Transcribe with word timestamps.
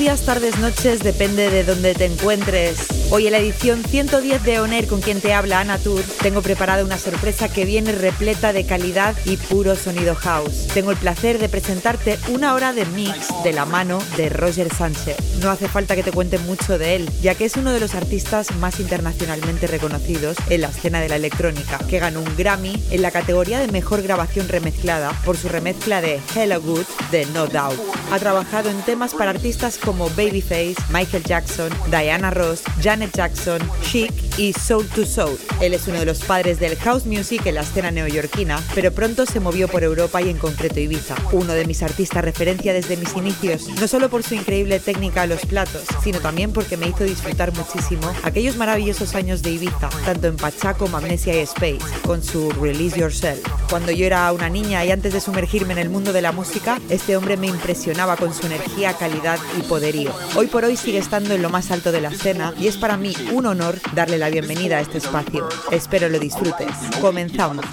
Días, 0.00 0.22
tardes, 0.22 0.58
noches, 0.58 1.00
depende 1.00 1.50
de 1.50 1.62
donde 1.62 1.94
te 1.94 2.06
encuentres. 2.06 2.86
Hoy 3.10 3.26
en 3.26 3.32
la 3.32 3.38
edición 3.38 3.84
110 3.84 4.42
de 4.44 4.58
Oner 4.58 4.86
con 4.86 5.02
quien 5.02 5.20
te 5.20 5.34
habla 5.34 5.60
Ana 5.60 5.76
Tour, 5.76 6.02
tengo 6.22 6.40
preparada 6.40 6.86
una 6.86 6.96
sorpresa 6.96 7.52
que 7.52 7.66
viene 7.66 7.92
repleta 7.92 8.54
de 8.54 8.64
calidad 8.64 9.14
y 9.26 9.36
puro 9.36 9.76
sonido 9.76 10.14
house. 10.14 10.68
Tengo 10.72 10.90
el 10.90 10.96
placer 10.96 11.38
de 11.38 11.50
presentarte 11.50 12.18
una 12.30 12.54
hora 12.54 12.72
de 12.72 12.86
mix 12.86 13.28
de 13.44 13.52
la 13.52 13.66
mano 13.66 13.98
de 14.16 14.30
Roger 14.30 14.74
Sánchez. 14.74 15.29
No 15.40 15.50
hace 15.50 15.68
falta 15.68 15.96
que 15.96 16.02
te 16.02 16.12
cuente 16.12 16.38
mucho 16.38 16.76
de 16.76 16.96
él, 16.96 17.10
ya 17.22 17.34
que 17.34 17.46
es 17.46 17.56
uno 17.56 17.72
de 17.72 17.80
los 17.80 17.94
artistas 17.94 18.54
más 18.56 18.78
internacionalmente 18.78 19.66
reconocidos 19.66 20.36
en 20.50 20.60
la 20.60 20.68
escena 20.68 21.00
de 21.00 21.08
la 21.08 21.16
electrónica, 21.16 21.78
que 21.88 21.98
ganó 21.98 22.20
un 22.20 22.36
Grammy 22.36 22.82
en 22.90 23.00
la 23.00 23.10
categoría 23.10 23.58
de 23.58 23.68
mejor 23.68 24.02
grabación 24.02 24.48
remezclada 24.48 25.12
por 25.24 25.38
su 25.38 25.48
remezcla 25.48 26.02
de 26.02 26.20
Hello 26.34 26.60
Good 26.60 26.84
de 27.10 27.24
No 27.26 27.46
Doubt. 27.46 27.80
Ha 28.12 28.18
trabajado 28.18 28.68
en 28.68 28.82
temas 28.82 29.14
para 29.14 29.30
artistas 29.30 29.78
como 29.78 30.10
Babyface, 30.10 30.76
Michael 30.90 31.24
Jackson, 31.24 31.70
Diana 31.90 32.30
Ross, 32.30 32.62
Janet 32.82 33.16
Jackson, 33.16 33.60
Chic 33.82 34.29
y 34.40 34.54
Soul 34.54 34.86
to 34.86 35.04
Soul. 35.04 35.38
Él 35.60 35.74
es 35.74 35.86
uno 35.86 35.98
de 35.98 36.06
los 36.06 36.20
padres 36.20 36.58
del 36.58 36.74
house 36.76 37.04
music 37.04 37.44
en 37.44 37.56
la 37.56 37.60
escena 37.60 37.90
neoyorquina, 37.90 38.58
pero 38.74 38.90
pronto 38.90 39.26
se 39.26 39.38
movió 39.38 39.68
por 39.68 39.82
Europa 39.82 40.22
y 40.22 40.30
en 40.30 40.38
concreto 40.38 40.80
Ibiza. 40.80 41.14
Uno 41.32 41.52
de 41.52 41.66
mis 41.66 41.82
artistas 41.82 42.24
referencia 42.24 42.72
desde 42.72 42.96
mis 42.96 43.14
inicios, 43.14 43.68
no 43.78 43.86
solo 43.86 44.08
por 44.08 44.22
su 44.22 44.34
increíble 44.34 44.80
técnica 44.80 45.22
a 45.22 45.26
los 45.26 45.44
platos, 45.44 45.82
sino 46.02 46.20
también 46.20 46.54
porque 46.54 46.78
me 46.78 46.88
hizo 46.88 47.04
disfrutar 47.04 47.52
muchísimo 47.52 48.10
aquellos 48.22 48.56
maravillosos 48.56 49.14
años 49.14 49.42
de 49.42 49.50
Ibiza, 49.50 49.90
tanto 50.06 50.28
en 50.28 50.36
Pachá 50.38 50.72
como 50.72 50.96
Amnesia 50.96 51.34
y 51.34 51.40
Space, 51.40 51.80
con 52.06 52.24
su 52.24 52.50
Release 52.52 52.98
Yourself. 52.98 53.42
Cuando 53.68 53.92
yo 53.92 54.06
era 54.06 54.32
una 54.32 54.48
niña 54.48 54.82
y 54.86 54.90
antes 54.90 55.12
de 55.12 55.20
sumergirme 55.20 55.74
en 55.74 55.80
el 55.80 55.90
mundo 55.90 56.14
de 56.14 56.22
la 56.22 56.32
música, 56.32 56.80
este 56.88 57.14
hombre 57.14 57.36
me 57.36 57.48
impresionaba 57.48 58.16
con 58.16 58.32
su 58.32 58.46
energía, 58.46 58.94
calidad 58.94 59.38
y 59.58 59.62
poderío. 59.64 60.12
Hoy 60.34 60.46
por 60.46 60.64
hoy 60.64 60.78
sigue 60.78 60.98
estando 60.98 61.34
en 61.34 61.42
lo 61.42 61.50
más 61.50 61.70
alto 61.70 61.92
de 61.92 62.00
la 62.00 62.08
escena 62.08 62.54
y 62.58 62.68
es 62.68 62.78
para 62.78 62.96
mí 62.96 63.14
un 63.32 63.44
honor 63.44 63.78
darle 63.94 64.16
la 64.16 64.29
bienvenida 64.30 64.78
a 64.78 64.80
este 64.80 64.98
espacio. 64.98 65.48
Espero 65.70 66.08
lo 66.08 66.18
disfrutes. 66.18 66.74
Comenzamos. 67.00 67.64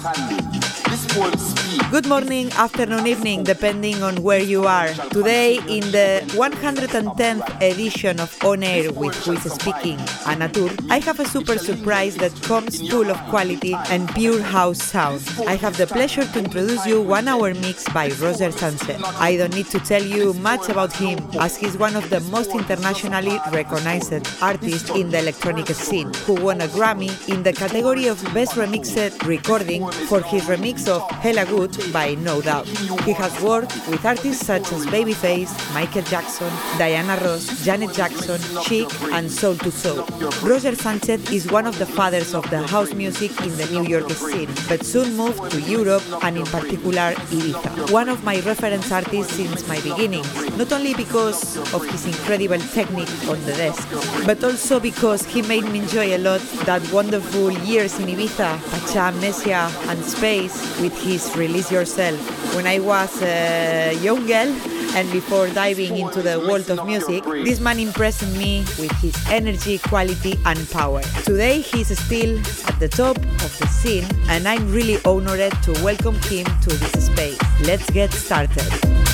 Good 1.18 2.06
morning, 2.06 2.52
afternoon, 2.52 3.08
evening, 3.08 3.42
depending 3.42 4.04
on 4.04 4.22
where 4.22 4.40
you 4.40 4.66
are. 4.66 4.86
Today, 5.10 5.56
in 5.66 5.90
the 5.90 6.22
110th 6.36 7.60
edition 7.60 8.20
of 8.20 8.36
On 8.44 8.62
Air 8.62 8.92
with 8.92 9.16
Who 9.24 9.32
is 9.32 9.42
Speaking, 9.54 9.96
Anatur, 10.30 10.70
I 10.90 10.98
have 11.00 11.18
a 11.18 11.24
super 11.24 11.58
surprise 11.58 12.14
that 12.16 12.40
comes 12.42 12.88
full 12.88 13.10
of 13.10 13.16
quality 13.30 13.74
and 13.90 14.08
pure 14.14 14.40
house 14.40 14.80
sound. 14.80 15.22
I 15.46 15.56
have 15.56 15.76
the 15.76 15.88
pleasure 15.88 16.24
to 16.24 16.38
introduce 16.38 16.86
you 16.86 17.00
one 17.02 17.26
hour 17.26 17.52
mix 17.52 17.84
by 17.88 18.10
Roger 18.20 18.52
Sunset. 18.52 19.00
I 19.18 19.36
don't 19.36 19.54
need 19.54 19.66
to 19.70 19.80
tell 19.80 20.02
you 20.02 20.34
much 20.34 20.68
about 20.68 20.92
him, 20.92 21.18
as 21.40 21.56
he's 21.56 21.76
one 21.76 21.96
of 21.96 22.10
the 22.10 22.20
most 22.20 22.50
internationally 22.50 23.40
recognized 23.50 24.12
artists 24.40 24.90
in 24.90 25.10
the 25.10 25.18
electronic 25.18 25.66
scene, 25.68 26.12
who 26.26 26.34
won 26.34 26.60
a 26.60 26.68
Grammy 26.68 27.10
in 27.28 27.42
the 27.42 27.52
category 27.52 28.06
of 28.06 28.22
Best 28.34 28.52
Remixed 28.52 29.26
Recording 29.26 29.90
for 30.06 30.20
his 30.20 30.44
remix 30.44 30.86
of 30.86 31.07
Hella 31.10 31.44
Good 31.46 31.92
by 31.92 32.14
No 32.14 32.40
Doubt. 32.40 32.66
He 33.04 33.12
has 33.12 33.40
worked 33.42 33.72
with 33.88 34.04
artists 34.04 34.46
such 34.46 34.70
as 34.72 34.86
Babyface, 34.86 35.52
Michael 35.74 36.02
Jackson, 36.02 36.50
Diana 36.78 37.16
Ross, 37.24 37.64
Janet 37.64 37.92
Jackson, 37.92 38.40
Chic, 38.62 38.88
and 39.12 39.30
Soul 39.30 39.56
to 39.56 39.70
Soul. 39.70 40.04
Roger 40.42 40.74
Sanchez 40.74 41.30
is 41.30 41.50
one 41.50 41.66
of 41.66 41.78
the 41.78 41.86
fathers 41.86 42.34
of 42.34 42.48
the 42.50 42.64
house 42.66 42.94
music 42.94 43.30
in 43.42 43.56
the 43.56 43.66
New 43.66 43.84
York 43.84 44.10
scene, 44.10 44.48
but 44.68 44.84
soon 44.84 45.16
moved 45.16 45.50
to 45.50 45.60
Europe 45.62 46.02
and 46.22 46.36
in 46.36 46.46
particular 46.46 47.12
Ibiza. 47.32 47.90
One 47.90 48.08
of 48.08 48.22
my 48.22 48.40
reference 48.40 48.90
artists 48.92 49.34
since 49.34 49.66
my 49.66 49.80
beginnings, 49.80 50.32
not 50.56 50.72
only 50.72 50.94
because 50.94 51.56
of 51.74 51.84
his 51.90 52.06
incredible 52.06 52.58
technique 52.58 53.10
on 53.28 53.42
the 53.44 53.52
desk, 53.52 53.88
but 54.24 54.42
also 54.44 54.78
because 54.78 55.24
he 55.24 55.42
made 55.42 55.64
me 55.64 55.80
enjoy 55.80 56.14
a 56.14 56.18
lot 56.18 56.40
that 56.64 56.82
wonderful 56.92 57.50
years 57.66 57.98
in 57.98 58.06
Ibiza, 58.06 58.58
Pacha, 58.70 58.98
Amnesia, 59.10 59.70
and 59.88 60.04
Space 60.04 60.78
with 60.88 61.02
his 61.02 61.36
Release 61.36 61.70
Yourself. 61.70 62.18
When 62.54 62.66
I 62.66 62.78
was 62.78 63.22
a 63.22 63.94
young 64.00 64.26
girl, 64.26 64.48
and 64.96 65.10
before 65.12 65.48
diving 65.50 65.98
into 65.98 66.22
the 66.22 66.40
world 66.40 66.70
of 66.70 66.86
music, 66.86 67.24
this 67.44 67.60
man 67.60 67.78
impressed 67.78 68.22
me 68.38 68.60
with 68.78 68.92
his 68.92 69.14
energy, 69.28 69.78
quality, 69.78 70.38
and 70.46 70.58
power. 70.70 71.02
Today, 71.24 71.60
he's 71.60 71.96
still 71.98 72.38
at 72.66 72.80
the 72.80 72.88
top 72.88 73.18
of 73.18 73.58
the 73.58 73.66
scene, 73.66 74.06
and 74.30 74.48
I'm 74.48 74.72
really 74.72 74.98
honored 75.04 75.52
to 75.64 75.72
welcome 75.84 76.14
him 76.22 76.46
to 76.46 76.70
this 76.70 77.06
space. 77.06 77.38
Let's 77.66 77.88
get 77.90 78.10
started. 78.12 79.07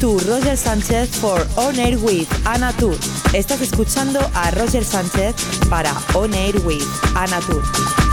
To 0.00 0.18
Roger 0.28 0.56
Sánchez 0.56 1.08
for 1.08 1.46
On 1.56 1.78
Air 1.78 1.98
with 1.98 2.28
Ana 2.46 2.72
Tour. 2.78 2.96
Estás 3.32 3.60
escuchando 3.60 4.20
a 4.34 4.50
Roger 4.52 4.84
Sánchez 4.84 5.34
para 5.68 5.92
On 6.14 6.32
Air 6.34 6.56
with 6.64 6.84
Ana. 7.14 8.07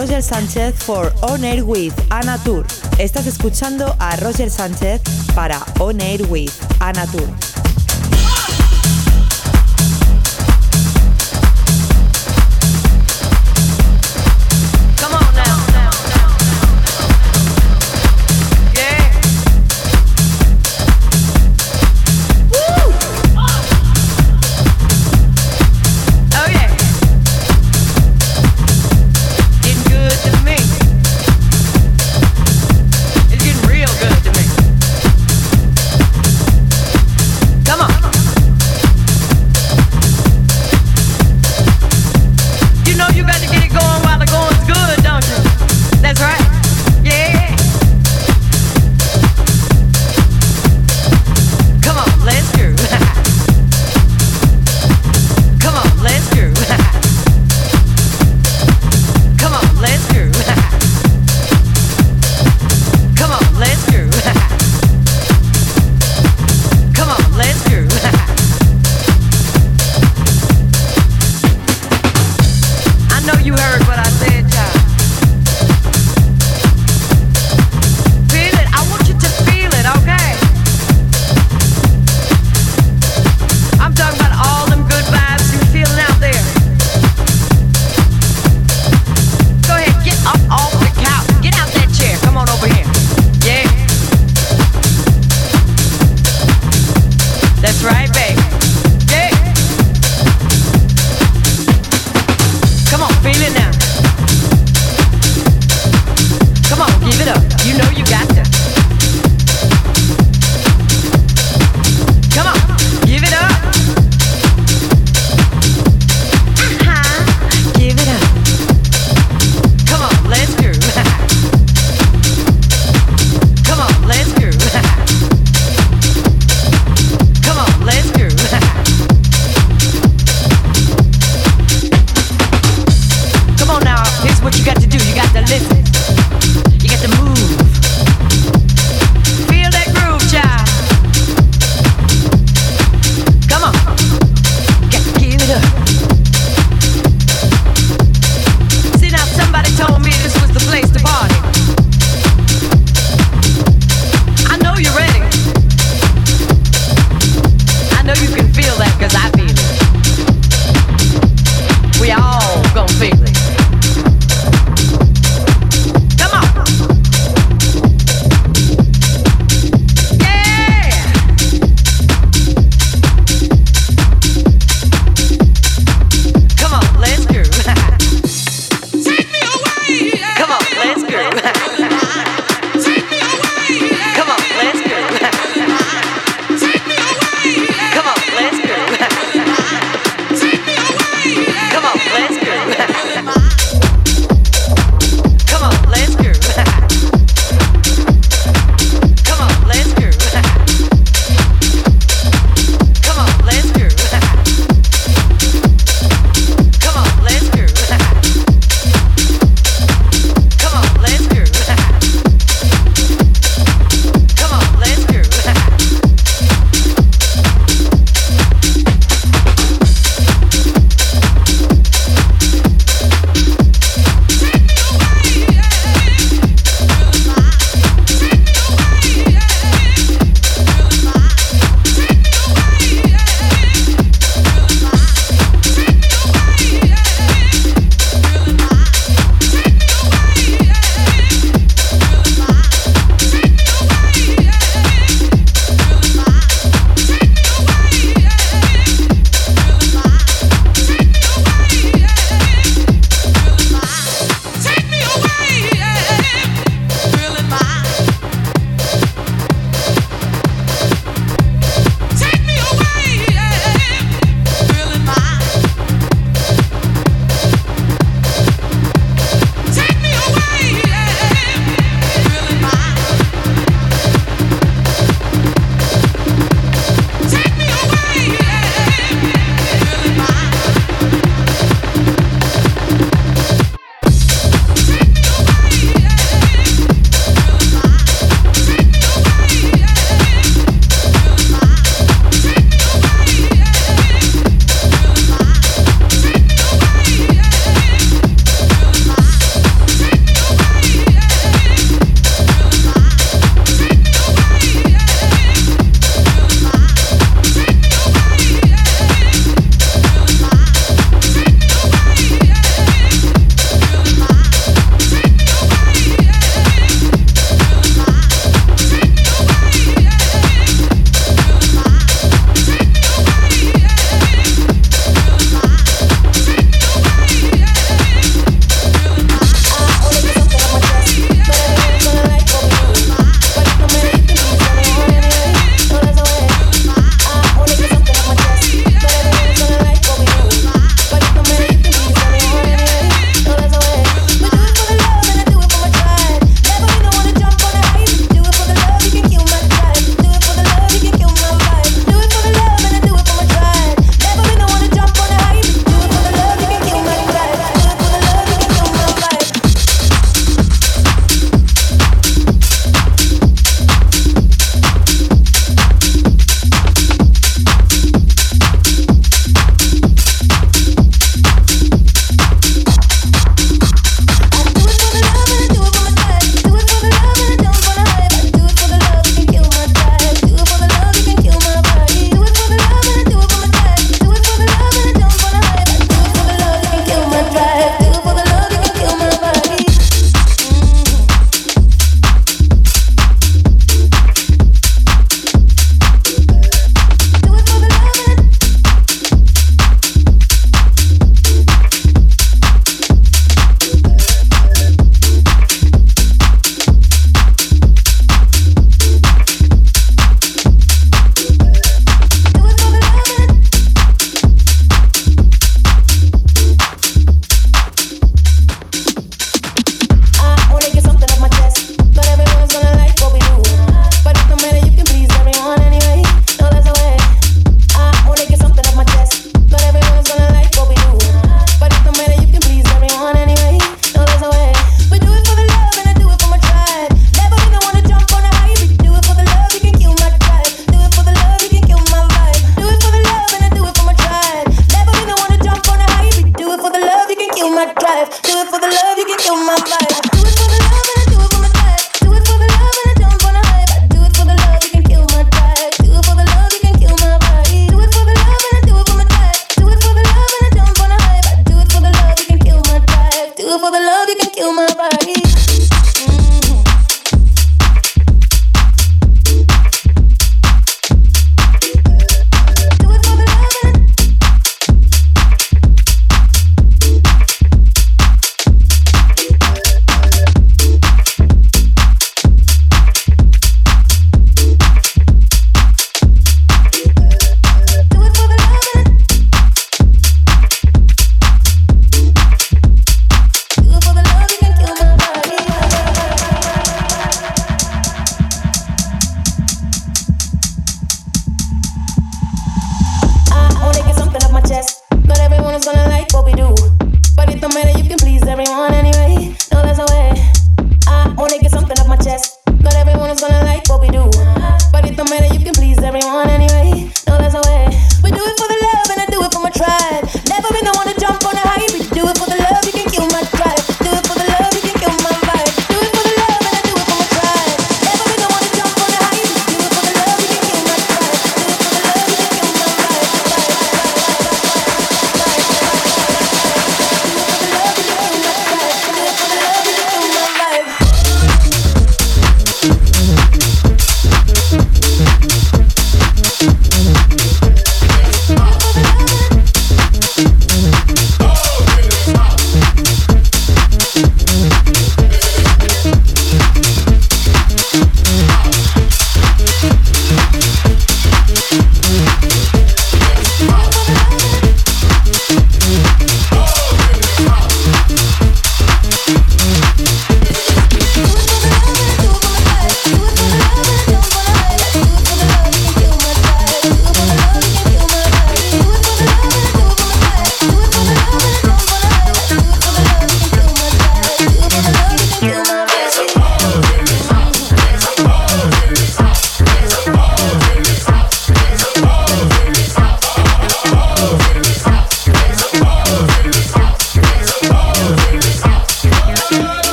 Roger 0.00 0.22
Sánchez 0.22 0.76
for 0.76 1.12
On 1.20 1.44
Air 1.44 1.62
with 1.62 1.92
Anna 2.08 2.38
Tour. 2.42 2.64
Estás 2.96 3.26
escuchando 3.26 3.94
a 3.98 4.16
Roger 4.16 4.50
Sánchez 4.50 5.02
para 5.34 5.62
On 5.78 6.00
Air 6.00 6.22
with 6.30 6.50
Anna 6.80 7.06
Tour. 7.08 7.49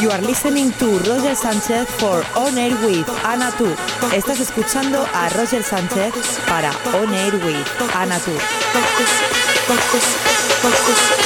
You 0.00 0.10
are 0.10 0.20
listening 0.22 0.72
to 0.78 0.98
Roger 1.00 1.34
Sánchez 1.34 1.86
for 1.98 2.24
On 2.36 2.56
Air 2.56 2.74
with 2.84 3.08
Ana. 3.24 3.52
Estás 4.12 4.40
escuchando 4.40 5.06
a 5.12 5.28
Roger 5.30 5.62
Sánchez 5.62 6.14
para 6.48 6.72
On 6.94 7.14
Air 7.14 7.34
with 7.36 7.66
Ana 7.94 8.18
Focus. 10.40 11.20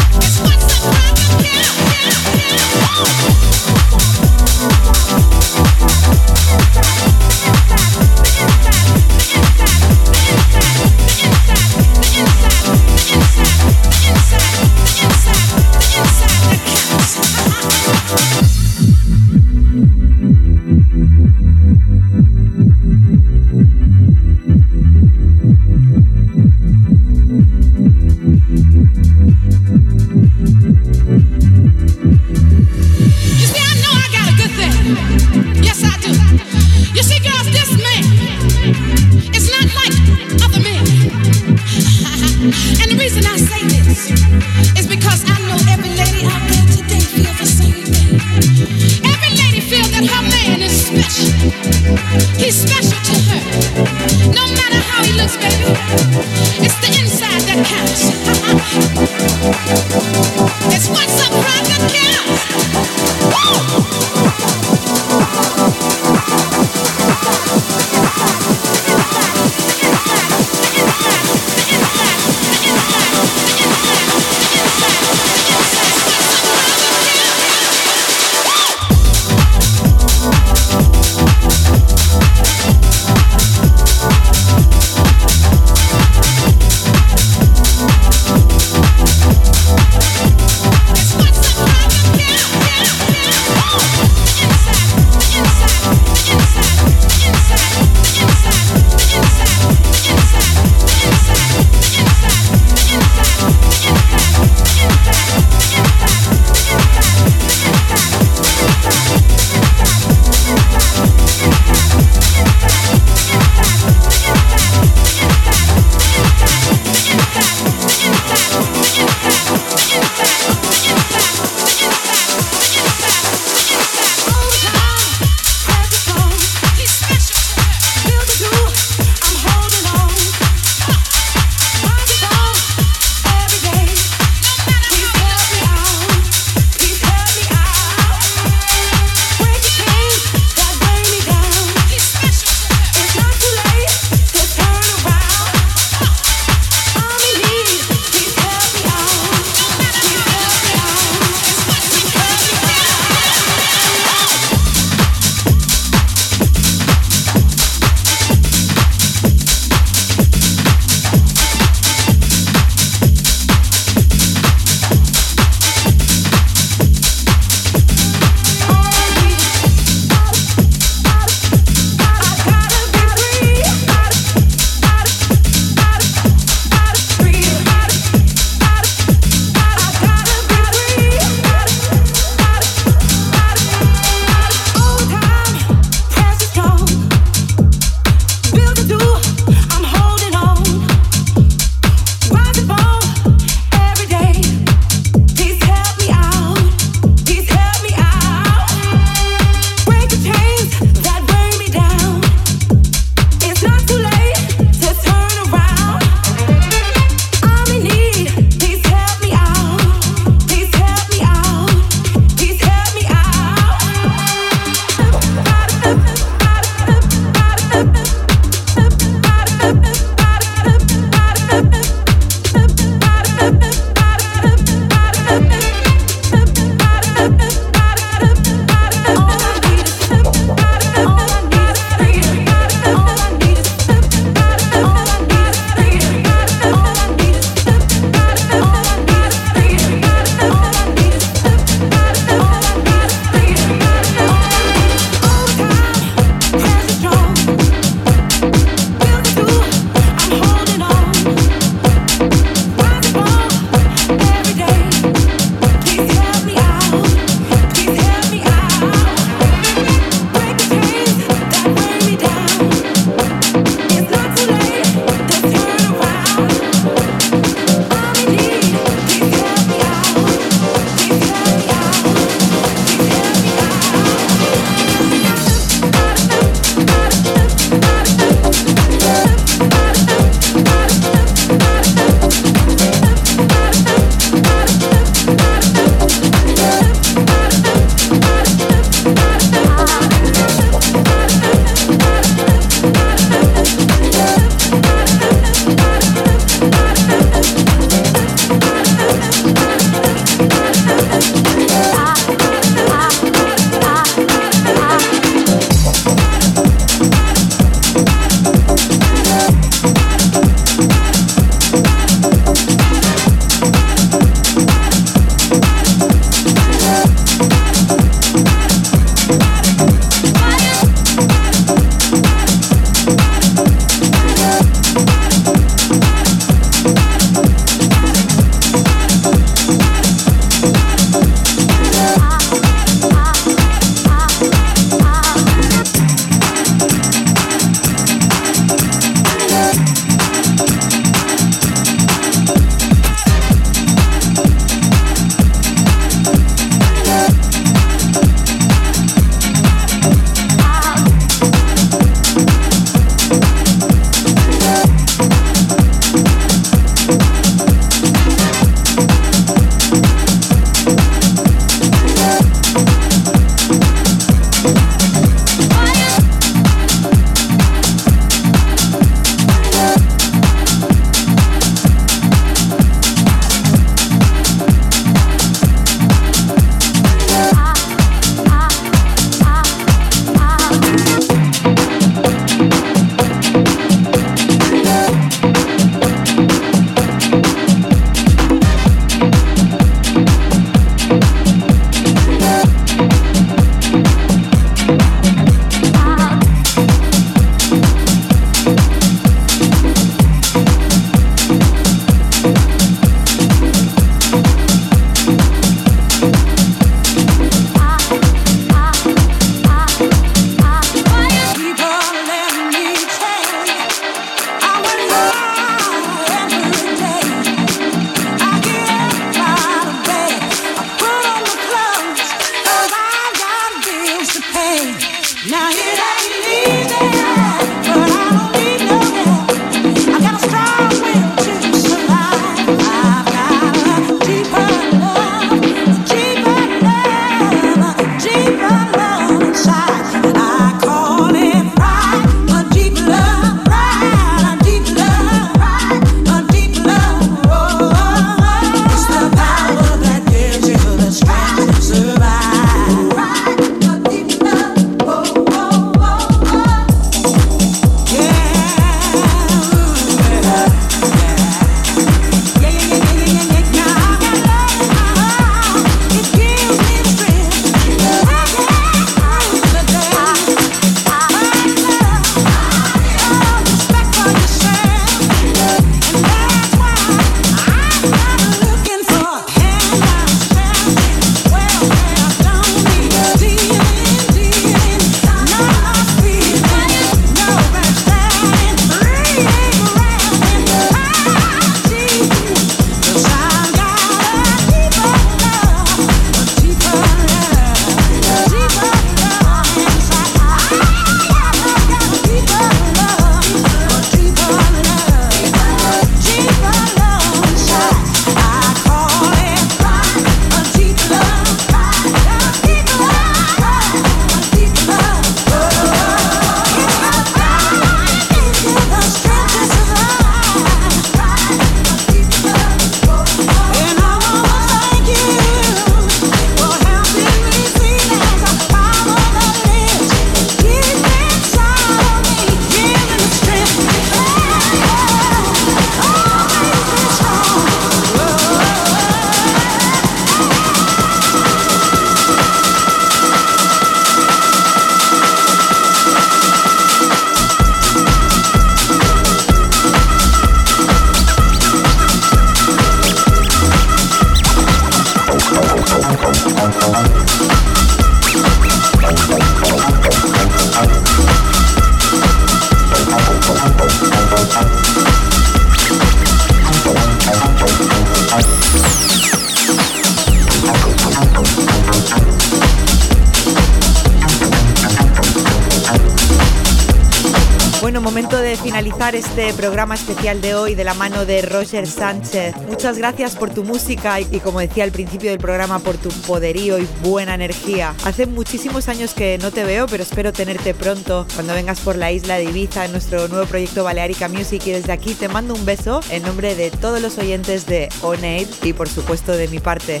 Finalizar 578.56 579.14
este 579.14 579.52
programa 579.54 579.94
especial 579.94 580.40
de 580.40 580.54
hoy 580.54 580.74
de 580.74 580.84
la 580.84 580.94
mano 580.94 581.24
de 581.24 581.42
Roger 581.42 581.86
Sánchez. 581.86 582.54
Muchas 582.68 582.98
gracias 582.98 583.36
por 583.36 583.50
tu 583.50 583.64
música 583.64 584.20
y, 584.20 584.40
como 584.40 584.60
decía 584.60 584.84
al 584.84 584.92
principio 584.92 585.30
del 585.30 585.38
programa, 585.38 585.78
por 585.78 585.96
tu 585.96 586.08
poderío 586.26 586.78
y 586.78 586.88
buena 587.02 587.34
energía. 587.34 587.94
Hace 588.04 588.26
muchísimos 588.26 588.88
años 588.88 589.14
que 589.14 589.38
no 589.38 589.50
te 589.50 589.64
veo, 589.64 589.86
pero 589.86 590.02
espero 590.02 590.32
tenerte 590.32 590.74
pronto 590.74 591.26
cuando 591.34 591.54
vengas 591.54 591.80
por 591.80 591.96
la 591.96 592.12
isla 592.12 592.36
de 592.36 592.44
Ibiza 592.44 592.84
en 592.84 592.92
nuestro 592.92 593.28
nuevo 593.28 593.46
proyecto 593.46 593.84
Balearica 593.84 594.28
Music 594.28 594.62
y 594.66 594.70
desde 594.70 594.92
aquí 594.92 595.14
te 595.14 595.28
mando 595.28 595.54
un 595.54 595.64
beso 595.64 596.00
en 596.10 596.22
nombre 596.22 596.54
de 596.54 596.70
todos 596.70 597.00
los 597.00 597.18
oyentes 597.18 597.66
de 597.66 597.88
On 598.02 598.22
Aid 598.24 598.48
y 598.62 598.72
por 598.72 598.88
supuesto 598.88 599.32
de 599.32 599.48
mi 599.48 599.58
parte. 599.58 600.00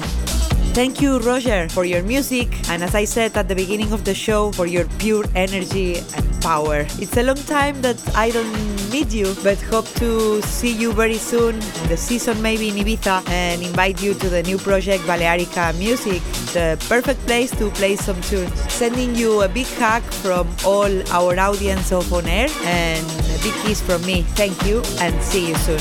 Thank 0.76 1.00
you, 1.00 1.20
Roger, 1.20 1.70
for 1.70 1.86
your 1.86 2.02
music, 2.02 2.48
and 2.68 2.84
as 2.84 2.94
I 2.94 3.06
said 3.06 3.34
at 3.38 3.48
the 3.48 3.54
beginning 3.54 3.94
of 3.94 4.04
the 4.04 4.12
show, 4.12 4.52
for 4.52 4.66
your 4.66 4.84
pure 4.98 5.24
energy 5.34 5.96
and 5.96 6.42
power. 6.42 6.84
It's 7.00 7.16
a 7.16 7.22
long 7.22 7.40
time 7.48 7.80
that 7.80 7.96
I 8.14 8.30
don't 8.30 8.52
meet 8.92 9.10
you, 9.10 9.34
but 9.42 9.56
hope 9.72 9.88
to 10.04 10.42
see 10.42 10.70
you 10.70 10.92
very 10.92 11.16
soon 11.16 11.54
in 11.54 11.88
the 11.88 11.96
season, 11.96 12.42
maybe 12.42 12.68
in 12.68 12.74
Ibiza, 12.74 13.26
and 13.30 13.62
invite 13.62 14.02
you 14.02 14.12
to 14.20 14.28
the 14.28 14.42
new 14.42 14.58
project 14.58 15.02
Balearica 15.04 15.72
Music, 15.78 16.20
the 16.52 16.76
perfect 16.90 17.24
place 17.24 17.50
to 17.52 17.70
play 17.70 17.96
some 17.96 18.20
tunes. 18.28 18.52
Sending 18.70 19.14
you 19.14 19.40
a 19.40 19.48
big 19.48 19.68
hug 19.80 20.02
from 20.02 20.46
all 20.62 20.92
our 21.10 21.40
audience 21.40 21.90
of 21.90 22.12
On 22.12 22.26
Air, 22.26 22.50
and 22.64 23.06
a 23.32 23.38
big 23.42 23.54
kiss 23.64 23.80
from 23.80 24.04
me. 24.04 24.24
Thank 24.36 24.66
you, 24.66 24.82
and 25.00 25.14
see 25.22 25.48
you 25.48 25.54
soon. 25.54 25.80